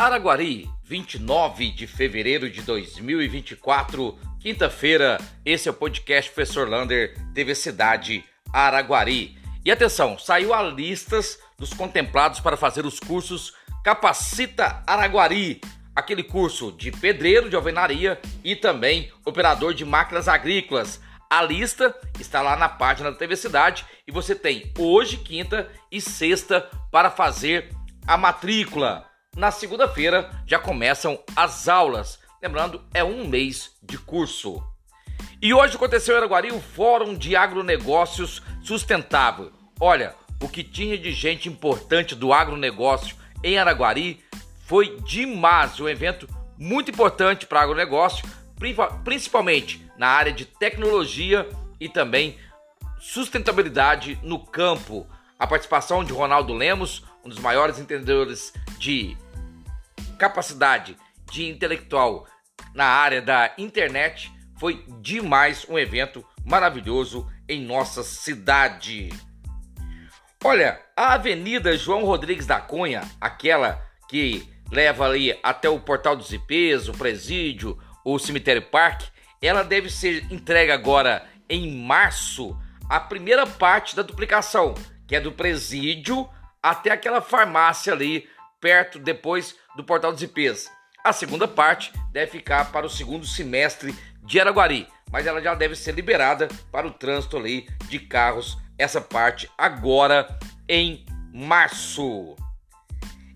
Araguari, 0.00 0.66
29 0.82 1.72
de 1.72 1.86
fevereiro 1.86 2.48
de 2.48 2.62
2024, 2.62 4.18
quinta-feira. 4.40 5.18
Esse 5.44 5.68
é 5.68 5.70
o 5.70 5.74
podcast 5.74 6.30
Professor 6.30 6.66
Lander, 6.66 7.14
TV 7.34 7.54
Cidade 7.54 8.24
Araguari. 8.50 9.36
E 9.62 9.70
atenção, 9.70 10.18
saiu 10.18 10.54
a 10.54 10.62
listas 10.62 11.38
dos 11.58 11.74
contemplados 11.74 12.40
para 12.40 12.56
fazer 12.56 12.86
os 12.86 12.98
cursos 12.98 13.52
Capacita 13.84 14.82
Araguari, 14.86 15.60
aquele 15.94 16.22
curso 16.22 16.72
de 16.72 16.90
pedreiro 16.90 17.50
de 17.50 17.56
alvenaria 17.56 18.18
e 18.42 18.56
também 18.56 19.12
operador 19.22 19.74
de 19.74 19.84
máquinas 19.84 20.28
agrícolas. 20.28 20.98
A 21.28 21.42
lista 21.42 21.94
está 22.18 22.40
lá 22.40 22.56
na 22.56 22.70
página 22.70 23.12
da 23.12 23.18
TV 23.18 23.36
Cidade 23.36 23.84
e 24.08 24.10
você 24.10 24.34
tem 24.34 24.72
hoje, 24.78 25.18
quinta 25.18 25.70
e 25.92 26.00
sexta 26.00 26.66
para 26.90 27.10
fazer 27.10 27.68
a 28.06 28.16
matrícula. 28.16 29.09
Na 29.36 29.52
segunda-feira 29.52 30.28
já 30.44 30.58
começam 30.58 31.18
as 31.36 31.68
aulas. 31.68 32.18
Lembrando, 32.42 32.82
é 32.92 33.04
um 33.04 33.28
mês 33.28 33.76
de 33.82 33.96
curso. 33.96 34.62
E 35.40 35.54
hoje 35.54 35.76
aconteceu 35.76 36.14
em 36.14 36.18
Araguari 36.18 36.50
o 36.50 36.60
Fórum 36.60 37.14
de 37.14 37.36
Agronegócios 37.36 38.42
Sustentável. 38.60 39.52
Olha, 39.78 40.14
o 40.42 40.48
que 40.48 40.64
tinha 40.64 40.98
de 40.98 41.12
gente 41.12 41.48
importante 41.48 42.14
do 42.14 42.32
agronegócio 42.32 43.16
em 43.42 43.56
Araguari 43.56 44.20
foi 44.66 44.98
demais. 45.02 45.78
Um 45.78 45.88
evento 45.88 46.28
muito 46.58 46.90
importante 46.90 47.46
para 47.46 47.62
agronegócio, 47.62 48.28
principalmente 49.04 49.86
na 49.96 50.08
área 50.08 50.32
de 50.32 50.44
tecnologia 50.44 51.48
e 51.78 51.88
também 51.88 52.36
sustentabilidade 52.98 54.18
no 54.22 54.38
campo. 54.38 55.06
A 55.40 55.46
participação 55.46 56.04
de 56.04 56.12
Ronaldo 56.12 56.52
Lemos, 56.52 57.02
um 57.24 57.30
dos 57.30 57.38
maiores 57.38 57.78
entendedores 57.78 58.52
de 58.78 59.16
capacidade 60.18 60.94
de 61.32 61.48
intelectual 61.48 62.26
na 62.74 62.84
área 62.84 63.22
da 63.22 63.54
internet. 63.56 64.30
Foi 64.58 64.84
demais 65.00 65.66
um 65.66 65.78
evento 65.78 66.22
maravilhoso 66.44 67.26
em 67.48 67.64
nossa 67.64 68.02
cidade. 68.02 69.08
Olha, 70.44 70.78
a 70.94 71.14
Avenida 71.14 71.74
João 71.74 72.04
Rodrigues 72.04 72.44
da 72.44 72.60
Cunha, 72.60 73.00
aquela 73.18 73.82
que 74.10 74.46
leva 74.70 75.06
ali 75.06 75.38
até 75.42 75.70
o 75.70 75.80
Portal 75.80 76.16
dos 76.16 76.30
IPs, 76.34 76.86
o 76.86 76.92
Presídio, 76.92 77.78
o 78.04 78.18
Cemitério 78.18 78.62
Parque, 78.62 79.08
ela 79.40 79.62
deve 79.62 79.88
ser 79.88 80.30
entregue 80.30 80.70
agora 80.70 81.26
em 81.48 81.82
março, 81.82 82.54
a 82.90 83.00
primeira 83.00 83.46
parte 83.46 83.96
da 83.96 84.02
duplicação, 84.02 84.74
que 85.10 85.16
é 85.16 85.20
do 85.20 85.32
Presídio 85.32 86.30
até 86.62 86.92
aquela 86.92 87.20
farmácia 87.20 87.92
ali 87.92 88.28
perto 88.60 88.96
depois 88.96 89.56
do 89.76 89.82
Portal 89.82 90.12
dos 90.12 90.22
IPs. 90.22 90.70
A 91.02 91.12
segunda 91.12 91.48
parte 91.48 91.92
deve 92.12 92.30
ficar 92.30 92.70
para 92.70 92.86
o 92.86 92.88
segundo 92.88 93.26
semestre 93.26 93.92
de 94.22 94.38
Araguari, 94.38 94.86
mas 95.10 95.26
ela 95.26 95.42
já 95.42 95.52
deve 95.52 95.74
ser 95.74 95.96
liberada 95.96 96.46
para 96.70 96.86
o 96.86 96.92
trânsito 96.92 97.36
ali 97.36 97.68
de 97.88 97.98
carros, 97.98 98.56
essa 98.78 99.00
parte 99.00 99.50
agora 99.58 100.38
em 100.68 101.04
março. 101.34 102.36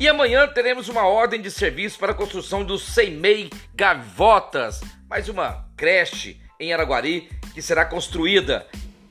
E 0.00 0.08
amanhã 0.08 0.48
teremos 0.48 0.88
uma 0.88 1.06
ordem 1.06 1.42
de 1.42 1.50
serviço 1.50 1.98
para 1.98 2.12
a 2.12 2.16
construção 2.16 2.64
do 2.64 2.78
Seimei 2.78 3.50
Gavotas, 3.74 4.80
mais 5.06 5.28
uma 5.28 5.68
creche 5.76 6.40
em 6.58 6.72
Araguari 6.72 7.28
que 7.52 7.60
será 7.60 7.84
construída. 7.84 8.66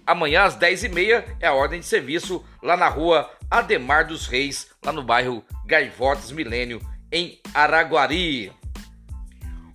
Amanhã 0.07 0.43
às 0.43 0.57
10h30 0.57 1.35
é 1.41 1.47
a 1.47 1.53
ordem 1.53 1.81
de 1.81 1.85
serviço 1.85 2.41
lá 2.63 2.77
na 2.77 2.87
rua 2.87 3.29
Ademar 3.51 4.07
dos 4.07 4.25
Reis, 4.25 4.69
lá 4.81 4.93
no 4.93 5.03
bairro 5.03 5.43
Gaivotas 5.65 6.31
Milênio, 6.31 6.81
em 7.11 7.37
Araguari. 7.53 8.53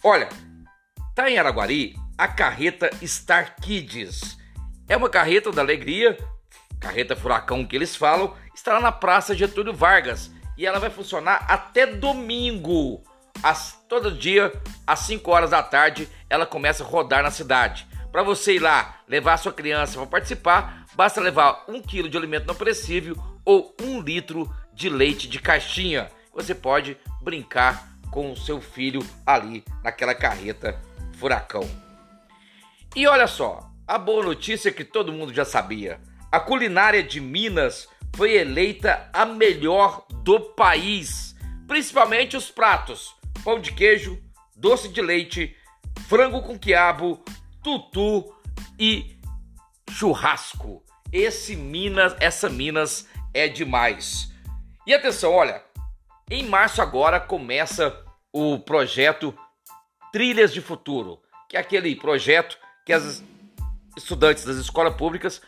Olha, 0.02 0.30
tá 1.14 1.30
em 1.30 1.36
Araguari 1.36 1.94
a 2.16 2.26
carreta 2.26 2.88
Star 3.06 3.56
Kids. 3.60 4.38
É 4.88 4.96
uma 4.96 5.10
carreta 5.10 5.52
da 5.52 5.60
alegria, 5.60 6.16
carreta 6.80 7.14
furacão 7.14 7.66
que 7.66 7.76
eles 7.76 7.94
falam, 7.94 8.34
está 8.54 8.72
lá 8.72 8.80
na 8.80 8.92
Praça 8.92 9.34
Getúlio 9.34 9.74
Vargas 9.74 10.30
e 10.56 10.66
ela 10.66 10.78
vai 10.78 10.88
funcionar 10.88 11.44
até 11.46 11.84
domingo. 11.84 13.02
As, 13.42 13.84
todo 13.86 14.10
dia, 14.10 14.50
às 14.86 15.00
5 15.00 15.30
horas 15.30 15.50
da 15.50 15.62
tarde, 15.62 16.08
ela 16.30 16.46
começa 16.46 16.82
a 16.82 16.86
rodar 16.86 17.22
na 17.22 17.30
cidade. 17.30 17.86
Para 18.12 18.22
você 18.22 18.56
ir 18.56 18.58
lá 18.58 19.00
levar 19.08 19.38
sua 19.38 19.54
criança 19.54 19.94
para 19.94 20.06
participar, 20.06 20.84
basta 20.94 21.18
levar 21.18 21.64
um 21.66 21.80
quilo 21.80 22.10
de 22.10 22.16
alimento 22.18 22.46
não 22.46 22.54
perecível 22.54 23.16
ou 23.42 23.74
um 23.80 24.02
litro 24.02 24.54
de 24.74 24.90
leite 24.90 25.26
de 25.26 25.40
caixinha. 25.40 26.10
Você 26.34 26.54
pode 26.54 26.98
brincar 27.22 27.88
com 28.10 28.30
o 28.30 28.36
seu 28.36 28.60
filho 28.60 29.00
ali 29.26 29.64
naquela 29.82 30.14
carreta 30.14 30.78
furacão. 31.18 31.68
E 32.94 33.06
olha 33.06 33.26
só, 33.26 33.70
a 33.88 33.96
boa 33.96 34.22
notícia 34.22 34.68
é 34.68 34.72
que 34.72 34.84
todo 34.84 35.12
mundo 35.12 35.32
já 35.32 35.46
sabia. 35.46 35.98
A 36.30 36.38
culinária 36.38 37.02
de 37.02 37.18
Minas 37.18 37.88
foi 38.14 38.34
eleita 38.34 39.08
a 39.10 39.24
melhor 39.24 40.04
do 40.22 40.38
país, 40.38 41.34
principalmente 41.66 42.36
os 42.36 42.50
pratos: 42.50 43.14
pão 43.42 43.58
de 43.58 43.72
queijo, 43.72 44.22
doce 44.54 44.90
de 44.90 45.00
leite, 45.00 45.56
frango 46.08 46.42
com 46.42 46.58
quiabo, 46.58 47.24
tutu 47.62 48.34
e 48.78 49.16
churrasco. 49.90 50.82
Esse 51.12 51.54
Minas, 51.54 52.16
essa 52.20 52.48
Minas 52.48 53.08
é 53.32 53.48
demais. 53.48 54.32
E 54.86 54.94
atenção, 54.94 55.32
olha, 55.32 55.62
em 56.30 56.46
março 56.46 56.80
agora 56.80 57.20
começa 57.20 58.04
o 58.32 58.58
projeto 58.58 59.34
Trilhas 60.12 60.52
de 60.52 60.60
Futuro, 60.60 61.20
que 61.48 61.56
é 61.56 61.60
aquele 61.60 61.94
projeto 61.94 62.58
que 62.84 62.92
as 62.92 63.22
estudantes 63.96 64.44
das 64.44 64.56
escolas 64.56 64.96
públicas 64.96 65.40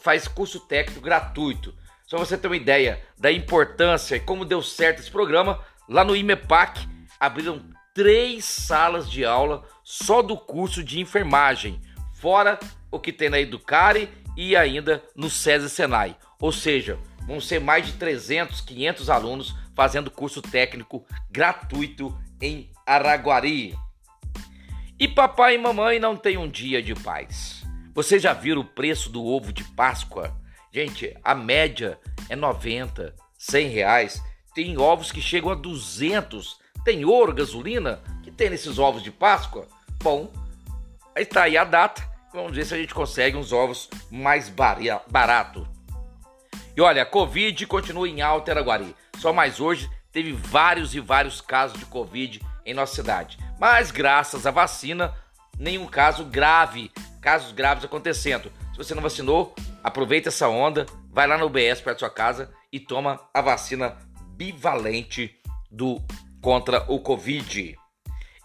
faz 0.00 0.28
curso 0.28 0.60
técnico 0.60 1.00
gratuito. 1.00 1.74
Só 2.06 2.18
você 2.18 2.36
ter 2.36 2.46
uma 2.46 2.56
ideia 2.56 3.02
da 3.18 3.32
importância 3.32 4.16
e 4.16 4.20
como 4.20 4.44
deu 4.44 4.62
certo 4.62 5.00
esse 5.00 5.10
programa, 5.10 5.64
lá 5.88 6.04
no 6.04 6.14
IMEPAC 6.14 6.86
abriram 7.18 7.64
três 7.96 8.44
salas 8.44 9.10
de 9.10 9.24
aula 9.24 9.64
só 9.82 10.20
do 10.20 10.36
curso 10.36 10.84
de 10.84 11.00
enfermagem, 11.00 11.80
fora 12.12 12.60
o 12.90 13.00
que 13.00 13.10
tem 13.10 13.30
na 13.30 13.40
Educare 13.40 14.10
e 14.36 14.54
ainda 14.54 15.02
no 15.16 15.30
SESI 15.30 15.70
Senai. 15.70 16.14
Ou 16.38 16.52
seja, 16.52 16.98
vão 17.26 17.40
ser 17.40 17.58
mais 17.58 17.86
de 17.86 17.94
300, 17.94 18.60
500 18.60 19.08
alunos 19.08 19.54
fazendo 19.74 20.10
curso 20.10 20.42
técnico 20.42 21.06
gratuito 21.30 22.14
em 22.38 22.70
Araguari. 22.84 23.74
E 24.98 25.08
papai 25.08 25.54
e 25.54 25.58
mamãe 25.58 25.98
não 25.98 26.18
têm 26.18 26.36
um 26.36 26.50
dia 26.50 26.82
de 26.82 26.94
paz. 26.94 27.64
Vocês 27.94 28.22
já 28.22 28.34
viram 28.34 28.60
o 28.60 28.64
preço 28.64 29.08
do 29.08 29.24
ovo 29.24 29.54
de 29.54 29.64
Páscoa? 29.72 30.36
Gente, 30.70 31.16
a 31.24 31.34
média 31.34 31.98
é 32.28 32.36
90, 32.36 33.14
100 33.38 33.68
reais. 33.68 34.22
Tem 34.54 34.76
ovos 34.76 35.10
que 35.10 35.22
chegam 35.22 35.50
a 35.50 35.54
200. 35.54 36.65
Tem 36.86 37.04
ouro, 37.04 37.34
gasolina 37.34 38.00
que 38.22 38.30
tem 38.30 38.48
nesses 38.48 38.78
ovos 38.78 39.02
de 39.02 39.10
Páscoa? 39.10 39.66
Bom, 40.00 40.32
aí 41.16 41.24
está 41.24 41.42
aí 41.42 41.58
a 41.58 41.64
data. 41.64 42.00
Vamos 42.32 42.54
ver 42.54 42.64
se 42.64 42.74
a 42.74 42.78
gente 42.78 42.94
consegue 42.94 43.36
uns 43.36 43.52
ovos 43.52 43.90
mais 44.08 44.48
barato. 44.48 45.66
E 46.76 46.80
olha, 46.80 47.02
a 47.02 47.06
Covid 47.06 47.66
continua 47.66 48.08
em 48.08 48.22
alta 48.22 48.52
em 48.52 48.54
Araguari. 48.54 48.94
Só 49.18 49.32
mais 49.32 49.58
hoje 49.58 49.90
teve 50.12 50.30
vários 50.30 50.94
e 50.94 51.00
vários 51.00 51.40
casos 51.40 51.76
de 51.76 51.86
Covid 51.86 52.40
em 52.64 52.72
nossa 52.72 52.94
cidade. 52.94 53.36
Mas 53.58 53.90
graças 53.90 54.46
à 54.46 54.52
vacina, 54.52 55.12
nenhum 55.58 55.86
caso 55.86 56.24
grave, 56.24 56.92
casos 57.20 57.50
graves 57.50 57.84
acontecendo. 57.84 58.52
Se 58.70 58.78
você 58.78 58.94
não 58.94 59.02
vacinou, 59.02 59.56
aproveita 59.82 60.28
essa 60.28 60.48
onda, 60.48 60.86
vai 61.10 61.26
lá 61.26 61.36
no 61.36 61.46
UBS 61.46 61.80
perto 61.80 61.96
da 61.96 61.98
sua 61.98 62.10
casa 62.10 62.48
e 62.70 62.78
toma 62.78 63.20
a 63.34 63.40
vacina 63.40 63.96
bivalente 64.36 65.36
do 65.68 66.00
contra 66.46 66.84
o 66.86 67.00
Covid. 67.00 67.76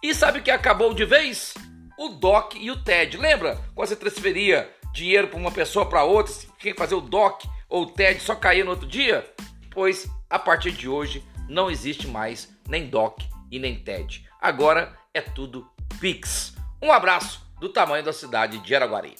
E 0.02 0.16
sabe 0.16 0.40
o 0.40 0.42
que 0.42 0.50
acabou 0.50 0.92
de 0.92 1.06
vez? 1.06 1.54
O 2.00 2.10
DOC 2.10 2.56
e 2.56 2.72
o 2.72 2.84
TED. 2.84 3.16
Lembra 3.16 3.62
quando 3.76 3.90
você 3.90 3.96
transferia 3.96 4.76
dinheiro 4.92 5.28
para 5.28 5.38
uma 5.38 5.52
pessoa 5.52 5.86
para 5.86 6.04
outra, 6.04 6.34
tinha 6.58 6.74
que 6.74 6.80
fazer 6.80 6.96
o 6.96 7.00
DOC 7.00 7.48
ou 7.70 7.84
o 7.84 7.92
TED 7.92 8.20
só 8.20 8.34
caía 8.34 8.64
no 8.64 8.72
outro 8.72 8.88
dia? 8.88 9.32
Pois 9.70 10.10
a 10.28 10.40
partir 10.40 10.72
de 10.72 10.90
hoje 10.90 11.24
não 11.48 11.70
existe 11.70 12.08
mais 12.08 12.52
nem 12.68 12.88
DOC 12.88 13.22
e 13.52 13.60
nem 13.60 13.76
TED. 13.76 14.28
Agora 14.42 14.98
é 15.14 15.22
tudo 15.22 15.70
Pix. 16.00 16.56
Um 16.82 16.92
abraço 16.92 17.48
do 17.60 17.70
tamanho 17.70 18.04
da 18.04 18.12
cidade 18.12 18.58
de 18.58 18.76
Araguari. 18.76 19.14